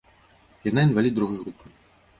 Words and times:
Яна 0.69 0.87
інвалід 0.87 1.15
другой 1.19 1.37
групы. 1.45 1.75